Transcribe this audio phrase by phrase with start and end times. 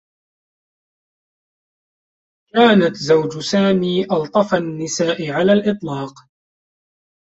[2.53, 6.13] كانت زوج سامي ألطفَ النساء على الإطلاق.